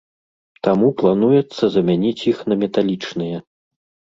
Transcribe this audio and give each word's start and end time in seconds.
Таму 0.67 0.87
плануецца 1.01 1.63
замяніць 1.75 2.25
іх 2.33 2.37
на 2.53 2.61
металічныя. 2.65 3.37